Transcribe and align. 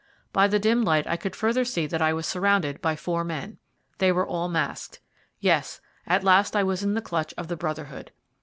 By 0.33 0.47
the 0.47 0.57
dim 0.57 0.81
light 0.81 1.05
I 1.05 1.15
could 1.15 1.35
further 1.35 1.63
see 1.63 1.85
that 1.85 2.01
I 2.01 2.11
was 2.11 2.25
surrounded 2.25 2.81
by 2.81 2.95
four 2.95 3.23
men. 3.23 3.59
They 3.99 4.11
were 4.11 4.25
all 4.25 4.49
masked. 4.49 4.99
Yes, 5.39 5.79
at 6.07 6.23
last 6.23 6.55
I 6.55 6.63
was 6.63 6.81
in 6.81 6.95
the 6.95 7.01
clutch 7.03 7.35
of 7.37 7.49
the 7.49 7.55
Brotherhood. 7.55 8.11